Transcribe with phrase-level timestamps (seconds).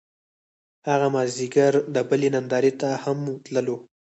[0.87, 3.77] هغه مازیګر د بلۍ نندارې ته هم تللو